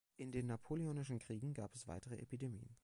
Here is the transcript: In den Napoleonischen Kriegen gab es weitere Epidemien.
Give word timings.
In 0.17 0.31
den 0.31 0.47
Napoleonischen 0.47 1.19
Kriegen 1.19 1.53
gab 1.53 1.75
es 1.75 1.87
weitere 1.87 2.15
Epidemien. 2.19 2.75